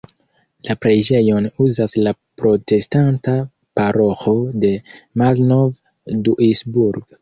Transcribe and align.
La 0.69 0.75
preĝejon 0.85 1.49
uzas 1.65 1.93
la 2.07 2.15
protestanta 2.43 3.37
paroĥo 3.81 4.37
de 4.67 4.77
Malnov-Duisburg. 5.25 7.19